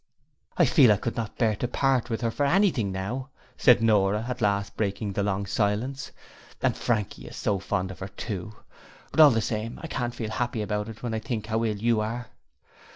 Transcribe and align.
'I 0.57 0.65
feel 0.65 0.87
that 0.87 0.93
I 0.95 0.97
could 0.97 1.15
not 1.15 1.37
bear 1.37 1.55
to 1.57 1.67
part 1.67 2.09
with 2.09 2.21
her 2.21 2.31
for 2.31 2.43
anything 2.43 2.91
now,' 2.91 3.29
said 3.55 3.83
Nora 3.83 4.25
at 4.27 4.41
last 4.41 4.75
breaking 4.75 5.13
the 5.13 5.21
long 5.21 5.45
silence, 5.45 6.11
'and 6.59 6.75
Frankie 6.75 7.27
is 7.27 7.35
so 7.37 7.59
fond 7.59 7.91
of 7.91 7.99
her 7.99 8.07
too. 8.07 8.51
But 9.11 9.19
all 9.19 9.29
the 9.29 9.41
same 9.41 9.79
I 9.79 9.85
can't 9.85 10.15
feel 10.15 10.31
happy 10.31 10.63
about 10.63 10.89
it 10.89 11.03
when 11.03 11.13
I 11.13 11.19
think 11.19 11.45
how 11.45 11.63
ill 11.63 11.77
you 11.77 11.99
are.' 11.99 12.29